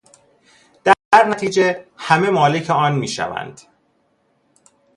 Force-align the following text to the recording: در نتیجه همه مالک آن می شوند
در 0.83 0.95
نتیجه 1.13 1.85
همه 1.97 2.29
مالک 2.29 2.69
آن 2.69 2.95
می 2.95 3.07
شوند 3.07 3.61